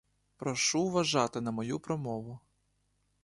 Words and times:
Прошу 0.37 0.89
вважати 0.89 1.41
на 1.41 1.51
мою 1.51 1.79
промову! 1.79 2.39